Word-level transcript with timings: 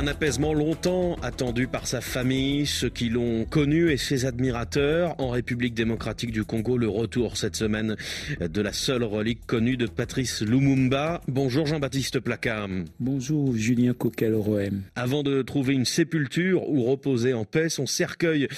Un 0.00 0.06
apaisement 0.06 0.54
longtemps 0.54 1.16
attendu 1.16 1.66
par 1.66 1.86
sa 1.86 2.00
famille, 2.00 2.64
ceux 2.64 2.88
qui 2.88 3.10
l'ont 3.10 3.44
connu 3.44 3.90
et 3.90 3.98
ses 3.98 4.24
admirateurs. 4.24 5.14
En 5.20 5.28
République 5.28 5.74
démocratique 5.74 6.32
du 6.32 6.42
Congo, 6.42 6.78
le 6.78 6.88
retour 6.88 7.36
cette 7.36 7.54
semaine 7.54 7.96
de 8.40 8.62
la 8.62 8.72
seule 8.72 9.04
relique 9.04 9.44
connue 9.46 9.76
de 9.76 9.84
Patrice 9.84 10.40
Lumumba. 10.40 11.20
Bonjour 11.28 11.66
Jean-Baptiste 11.66 12.18
Placard. 12.18 12.70
Bonjour 12.98 13.54
Julien 13.54 13.92
Coquel-Roem. 13.92 14.84
Avant 14.96 15.22
de 15.22 15.42
trouver 15.42 15.74
une 15.74 15.84
sépulture 15.84 16.66
où 16.70 16.84
reposer 16.84 17.34
en 17.34 17.44
paix, 17.44 17.68
son 17.68 17.84
cercueil 17.84 18.48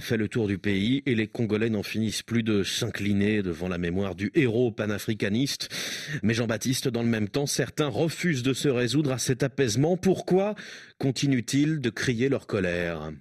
fait 0.00 0.16
le 0.16 0.26
tour 0.26 0.48
du 0.48 0.58
pays 0.58 1.04
et 1.06 1.14
les 1.14 1.28
Congolais 1.28 1.70
n'en 1.70 1.84
finissent 1.84 2.24
plus 2.24 2.42
de 2.42 2.64
s'incliner 2.64 3.44
devant 3.44 3.68
la 3.68 3.78
mémoire 3.78 4.16
du 4.16 4.32
héros 4.34 4.72
panafricaniste. 4.72 5.68
Mais 6.24 6.34
Jean-Baptiste, 6.34 6.88
dans 6.88 7.04
le 7.04 7.08
même 7.08 7.28
temps, 7.28 7.46
certains 7.46 7.86
refusent 7.86 8.42
de 8.42 8.52
se 8.52 8.68
résoudre 8.68 9.12
à 9.12 9.18
cet 9.18 9.44
apaisement. 9.44 9.96
Pourquoi 9.96 10.56
continuent-ils 10.98 11.80
de 11.80 11.90
crier 11.90 12.28
leur 12.28 12.46
colère? 12.46 13.12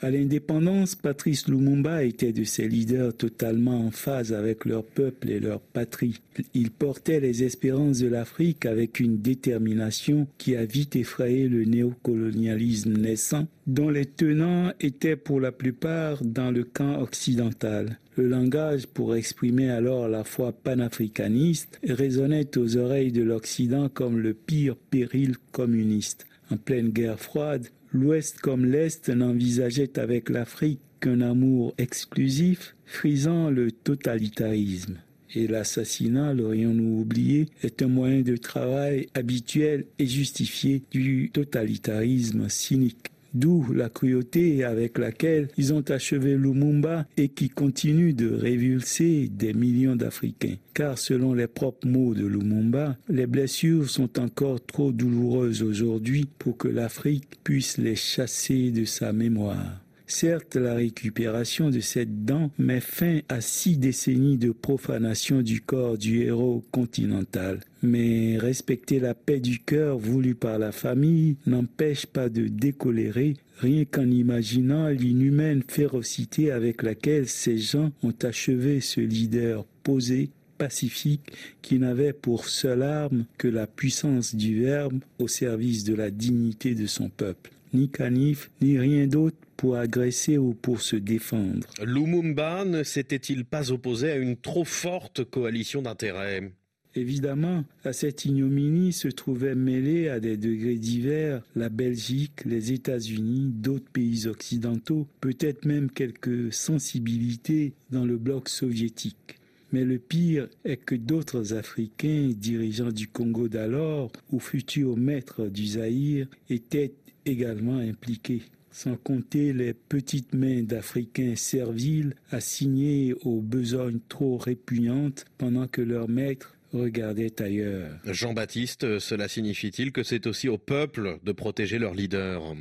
À 0.00 0.10
l'indépendance, 0.10 0.96
Patrice 0.96 1.48
Lumumba 1.48 2.04
était 2.04 2.32
de 2.32 2.44
ces 2.44 2.68
leaders 2.68 3.16
totalement 3.16 3.86
en 3.86 3.90
phase 3.90 4.34
avec 4.34 4.66
leur 4.66 4.84
peuple 4.84 5.30
et 5.30 5.40
leur 5.40 5.60
patrie. 5.60 6.20
Il 6.52 6.70
portait 6.70 7.20
les 7.20 7.42
espérances 7.44 8.00
de 8.00 8.08
l'Afrique 8.08 8.66
avec 8.66 9.00
une 9.00 9.22
détermination 9.22 10.26
qui 10.36 10.56
a 10.56 10.66
vite 10.66 10.96
effrayé 10.96 11.48
le 11.48 11.64
néocolonialisme 11.64 12.92
naissant, 12.98 13.46
dont 13.66 13.88
les 13.88 14.04
tenants 14.04 14.72
étaient 14.80 15.16
pour 15.16 15.40
la 15.40 15.52
plupart 15.52 16.22
dans 16.22 16.50
le 16.50 16.64
camp 16.64 17.00
occidental. 17.00 17.98
Le 18.16 18.28
langage 18.28 18.86
pour 18.86 19.16
exprimer 19.16 19.70
alors 19.70 20.08
la 20.08 20.24
foi 20.24 20.52
panafricaniste 20.52 21.80
résonnait 21.88 22.58
aux 22.58 22.76
oreilles 22.76 23.12
de 23.12 23.22
l'Occident 23.22 23.88
comme 23.88 24.18
le 24.18 24.34
pire 24.34 24.76
péril 24.76 25.36
communiste. 25.52 26.26
En 26.50 26.56
pleine 26.56 26.90
guerre 26.90 27.18
froide, 27.18 27.68
l'Ouest 27.92 28.40
comme 28.40 28.66
l'Est 28.66 29.08
n'envisageait 29.08 29.98
avec 29.98 30.28
l'Afrique 30.28 30.80
qu'un 31.00 31.20
amour 31.20 31.74
exclusif, 31.78 32.76
frisant 32.84 33.50
le 33.50 33.70
totalitarisme. 33.72 34.98
Et 35.34 35.46
l'assassinat, 35.46 36.32
l'aurions-nous 36.32 37.00
oublié, 37.00 37.48
est 37.62 37.82
un 37.82 37.88
moyen 37.88 38.22
de 38.22 38.36
travail 38.36 39.08
habituel 39.14 39.86
et 39.98 40.06
justifié 40.06 40.82
du 40.90 41.30
totalitarisme 41.32 42.48
cynique. 42.48 43.13
D'où 43.34 43.72
la 43.72 43.88
cruauté 43.88 44.64
avec 44.64 44.96
laquelle 44.98 45.48
ils 45.56 45.74
ont 45.74 45.82
achevé 45.90 46.36
Lumumba 46.36 47.06
et 47.16 47.28
qui 47.28 47.48
continue 47.48 48.14
de 48.14 48.32
révulser 48.32 49.28
des 49.28 49.52
millions 49.52 49.96
d'Africains. 49.96 50.56
Car 50.72 50.98
selon 50.98 51.34
les 51.34 51.48
propres 51.48 51.86
mots 51.86 52.14
de 52.14 52.26
Lumumba, 52.26 52.96
les 53.08 53.26
blessures 53.26 53.90
sont 53.90 54.20
encore 54.20 54.64
trop 54.64 54.92
douloureuses 54.92 55.62
aujourd'hui 55.62 56.28
pour 56.38 56.56
que 56.56 56.68
l'Afrique 56.68 57.28
puisse 57.42 57.76
les 57.78 57.96
chasser 57.96 58.70
de 58.70 58.84
sa 58.84 59.12
mémoire. 59.12 59.83
Certes, 60.06 60.56
la 60.56 60.74
récupération 60.74 61.70
de 61.70 61.80
cette 61.80 62.26
dent 62.26 62.50
met 62.58 62.80
fin 62.80 63.20
à 63.30 63.40
six 63.40 63.78
décennies 63.78 64.36
de 64.36 64.50
profanation 64.50 65.40
du 65.40 65.62
corps 65.62 65.96
du 65.96 66.22
héros 66.22 66.62
continental. 66.72 67.60
Mais 67.82 68.36
respecter 68.36 69.00
la 69.00 69.14
paix 69.14 69.40
du 69.40 69.60
cœur 69.60 69.96
voulue 69.96 70.34
par 70.34 70.58
la 70.58 70.72
famille 70.72 71.36
n'empêche 71.46 72.04
pas 72.04 72.28
de 72.28 72.48
décolérer 72.48 73.34
rien 73.58 73.84
qu'en 73.86 74.10
imaginant 74.10 74.88
l'inhumaine 74.88 75.62
férocité 75.66 76.50
avec 76.50 76.82
laquelle 76.82 77.28
ces 77.28 77.56
gens 77.56 77.90
ont 78.02 78.14
achevé 78.22 78.80
ce 78.80 79.00
leader 79.00 79.64
posé 79.82 80.30
pacifique 80.58 81.32
qui 81.62 81.78
n'avait 81.78 82.12
pour 82.12 82.48
seule 82.48 82.82
arme 82.82 83.24
que 83.38 83.48
la 83.48 83.66
puissance 83.66 84.34
du 84.34 84.62
Verbe 84.62 85.00
au 85.18 85.28
service 85.28 85.84
de 85.84 85.94
la 85.94 86.10
dignité 86.10 86.74
de 86.74 86.86
son 86.86 87.08
peuple. 87.08 87.50
Ni 87.74 87.88
canif, 87.88 88.50
ni 88.60 88.78
rien 88.78 89.08
d'autre 89.08 89.36
pour 89.56 89.76
agresser 89.76 90.38
ou 90.38 90.54
pour 90.54 90.80
se 90.80 90.94
défendre. 90.94 91.68
Lumumba 91.84 92.64
ne 92.64 92.84
s'était-il 92.84 93.44
pas 93.44 93.72
opposé 93.72 94.12
à 94.12 94.16
une 94.16 94.36
trop 94.36 94.64
forte 94.64 95.24
coalition 95.24 95.82
d'intérêts? 95.82 96.52
Évidemment, 96.96 97.64
à 97.84 97.92
cette 97.92 98.24
ignominie 98.24 98.92
se 98.92 99.08
trouvaient 99.08 99.56
mêlés 99.56 100.08
à 100.08 100.20
des 100.20 100.36
degrés 100.36 100.76
divers 100.76 101.42
la 101.56 101.68
Belgique, 101.68 102.44
les 102.44 102.72
États-Unis, 102.72 103.50
d'autres 103.52 103.90
pays 103.92 104.28
occidentaux, 104.28 105.08
peut-être 105.20 105.64
même 105.64 105.90
quelques 105.90 106.52
sensibilités 106.52 107.74
dans 107.90 108.04
le 108.04 108.16
bloc 108.16 108.48
soviétique. 108.48 109.40
Mais 109.74 109.84
le 109.84 109.98
pire 109.98 110.46
est 110.64 110.76
que 110.76 110.94
d'autres 110.94 111.52
Africains, 111.54 112.30
dirigeants 112.32 112.92
du 112.92 113.08
Congo 113.08 113.48
d'alors 113.48 114.12
ou 114.30 114.38
futurs 114.38 114.96
maîtres 114.96 115.48
du 115.48 115.66
Zaïre, 115.66 116.28
étaient 116.48 116.92
également 117.26 117.78
impliqués 117.78 118.42
sans 118.70 118.94
compter 118.94 119.52
les 119.52 119.74
petites 119.74 120.32
mains 120.32 120.62
d'Africains 120.62 121.34
serviles 121.34 122.14
assignées 122.30 123.14
aux 123.24 123.40
besognes 123.40 123.98
trop 124.08 124.36
répugnantes 124.36 125.24
pendant 125.38 125.66
que 125.66 125.82
leurs 125.82 126.08
maîtres 126.08 126.54
regardaient 126.72 127.42
ailleurs. 127.42 127.98
Jean-Baptiste, 128.04 129.00
cela 129.00 129.26
signifie-t-il 129.26 129.90
que 129.90 130.04
c'est 130.04 130.28
aussi 130.28 130.48
au 130.48 130.56
peuple 130.56 131.18
de 131.24 131.32
protéger 131.32 131.80
leur 131.80 131.94
leader 131.94 132.54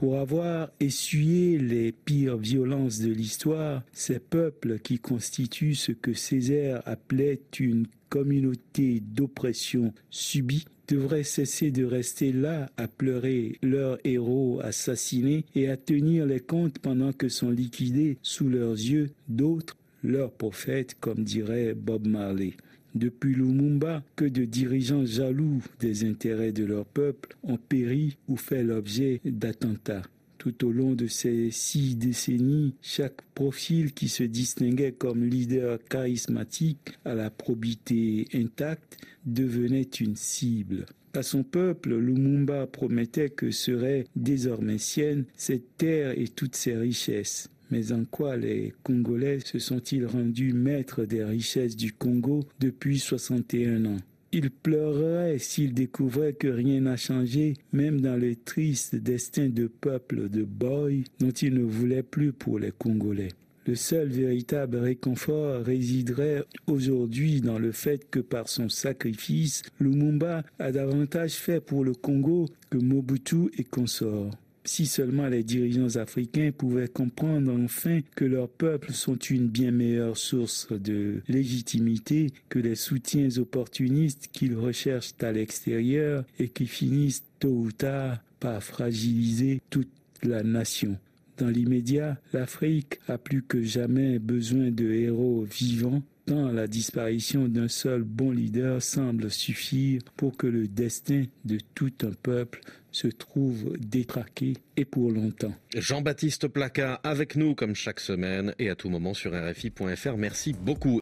pour 0.00 0.18
avoir 0.18 0.70
essuyé 0.80 1.58
les 1.58 1.92
pires 1.92 2.38
violences 2.38 3.00
de 3.00 3.12
l'histoire, 3.12 3.82
ces 3.92 4.18
peuples 4.18 4.78
qui 4.78 4.98
constituent 4.98 5.74
ce 5.74 5.92
que 5.92 6.14
Césaire 6.14 6.80
appelait 6.86 7.42
une 7.58 7.86
communauté 8.08 9.00
d'oppression 9.00 9.92
subie 10.08 10.64
devraient 10.88 11.22
cesser 11.22 11.70
de 11.70 11.84
rester 11.84 12.32
là 12.32 12.70
à 12.78 12.88
pleurer 12.88 13.58
leurs 13.62 13.98
héros 14.04 14.60
assassinés 14.64 15.44
et 15.54 15.68
à 15.68 15.76
tenir 15.76 16.24
les 16.24 16.40
comptes 16.40 16.78
pendant 16.78 17.12
que 17.12 17.28
sont 17.28 17.50
liquidés 17.50 18.16
sous 18.22 18.48
leurs 18.48 18.72
yeux 18.72 19.10
d'autres, 19.28 19.76
leurs 20.02 20.32
prophètes, 20.32 20.96
comme 20.98 21.24
dirait 21.24 21.74
Bob 21.74 22.06
Marley. 22.06 22.54
Depuis 22.94 23.34
Lumumba, 23.34 24.02
que 24.16 24.24
de 24.24 24.44
dirigeants 24.44 25.04
jaloux 25.04 25.62
des 25.78 26.04
intérêts 26.04 26.52
de 26.52 26.64
leur 26.64 26.84
peuple 26.84 27.36
ont 27.42 27.56
péri 27.56 28.16
ou 28.28 28.36
fait 28.36 28.64
l'objet 28.64 29.20
d'attentats. 29.24 30.02
Tout 30.38 30.64
au 30.64 30.72
long 30.72 30.94
de 30.94 31.06
ces 31.06 31.50
six 31.50 31.96
décennies, 31.96 32.74
chaque 32.80 33.20
profil 33.34 33.92
qui 33.92 34.08
se 34.08 34.22
distinguait 34.22 34.92
comme 34.92 35.24
leader 35.24 35.78
charismatique 35.84 36.98
à 37.04 37.14
la 37.14 37.30
probité 37.30 38.26
intacte 38.32 38.96
devenait 39.26 39.82
une 39.82 40.16
cible. 40.16 40.86
À 41.12 41.22
son 41.22 41.42
peuple, 41.42 41.94
Lumumba 41.94 42.66
promettait 42.66 43.30
que 43.30 43.50
seraient 43.50 44.06
désormais 44.16 44.78
siennes 44.78 45.24
cette 45.36 45.76
terre 45.76 46.18
et 46.18 46.28
toutes 46.28 46.56
ses 46.56 46.76
richesses. 46.76 47.50
Mais 47.70 47.92
en 47.92 48.04
quoi 48.04 48.36
les 48.36 48.72
Congolais 48.82 49.40
se 49.40 49.58
sont-ils 49.58 50.06
rendus 50.06 50.52
maîtres 50.52 51.04
des 51.04 51.24
richesses 51.24 51.76
du 51.76 51.92
Congo 51.92 52.44
depuis 52.58 52.98
61 52.98 53.84
ans? 53.86 54.00
Il 54.32 54.50
pleurerait 54.50 55.38
s'il 55.38 55.74
découvrait 55.74 56.34
que 56.34 56.46
rien 56.46 56.82
n'a 56.82 56.96
changé, 56.96 57.54
même 57.72 58.00
dans 58.00 58.16
le 58.16 58.36
triste 58.36 58.94
destin 58.94 59.48
de 59.48 59.66
peuple 59.66 60.28
de 60.28 60.44
Boy 60.44 61.04
dont 61.18 61.30
il 61.30 61.54
ne 61.54 61.64
voulait 61.64 62.04
plus 62.04 62.32
pour 62.32 62.58
les 62.58 62.70
Congolais. 62.70 63.30
Le 63.66 63.74
seul 63.74 64.08
véritable 64.08 64.76
réconfort 64.76 65.64
résiderait 65.64 66.44
aujourd'hui 66.66 67.40
dans 67.40 67.58
le 67.58 67.72
fait 67.72 68.08
que 68.10 68.20
par 68.20 68.48
son 68.48 68.68
sacrifice, 68.68 69.62
Lumumba 69.80 70.44
a 70.58 70.72
davantage 70.72 71.34
fait 71.34 71.60
pour 71.60 71.84
le 71.84 71.94
Congo 71.94 72.46
que 72.70 72.78
Mobutu 72.78 73.50
et 73.58 73.64
consorts. 73.64 74.30
Si 74.64 74.86
seulement 74.86 75.28
les 75.28 75.42
dirigeants 75.42 75.96
africains 75.96 76.50
pouvaient 76.56 76.88
comprendre 76.88 77.52
enfin 77.52 78.00
que 78.14 78.26
leurs 78.26 78.48
peuples 78.48 78.92
sont 78.92 79.16
une 79.16 79.48
bien 79.48 79.70
meilleure 79.70 80.18
source 80.18 80.68
de 80.70 81.22
légitimité 81.28 82.30
que 82.50 82.58
les 82.58 82.74
soutiens 82.74 83.28
opportunistes 83.38 84.28
qu'ils 84.32 84.56
recherchent 84.56 85.14
à 85.20 85.32
l'extérieur 85.32 86.24
et 86.38 86.48
qui 86.48 86.66
finissent 86.66 87.24
tôt 87.38 87.48
ou 87.48 87.72
tard 87.72 88.18
par 88.38 88.62
fragiliser 88.62 89.62
toute 89.70 89.88
la 90.22 90.42
nation. 90.42 90.98
Dans 91.38 91.48
l'immédiat, 91.48 92.18
l'Afrique 92.34 93.00
a 93.08 93.16
plus 93.16 93.42
que 93.42 93.62
jamais 93.62 94.18
besoin 94.18 94.70
de 94.70 94.90
héros 94.90 95.46
vivants 95.50 96.02
tant 96.26 96.52
la 96.52 96.66
disparition 96.66 97.48
d'un 97.48 97.68
seul 97.68 98.02
bon 98.02 98.30
leader 98.30 98.82
semble 98.82 99.30
suffire 99.30 100.02
pour 100.16 100.36
que 100.36 100.46
le 100.46 100.68
destin 100.68 101.24
de 101.44 101.58
tout 101.74 101.92
un 102.02 102.12
peuple 102.22 102.60
se 102.92 103.08
trouve 103.08 103.76
détraqué 103.78 104.54
et 104.76 104.84
pour 104.84 105.10
longtemps. 105.10 105.54
Jean-Baptiste 105.76 106.48
Placard 106.48 107.00
avec 107.04 107.36
nous 107.36 107.54
comme 107.54 107.74
chaque 107.74 108.00
semaine 108.00 108.54
et 108.58 108.70
à 108.70 108.74
tout 108.74 108.88
moment 108.88 109.14
sur 109.14 109.32
RFI.fr. 109.32 110.16
Merci 110.16 110.52
beaucoup. 110.52 110.98